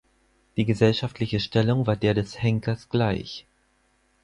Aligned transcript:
Die 0.57 0.65
gesellschaftliche 0.65 1.39
Stellung 1.39 1.85
war 1.85 1.95
der 1.95 2.15
des 2.15 2.41
Henkers 2.41 2.89
gleich. 2.89 3.45